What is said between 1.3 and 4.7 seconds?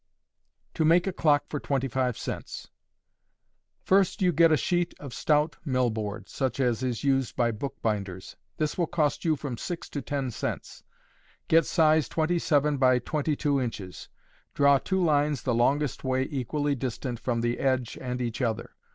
for 25 Cents. First you get a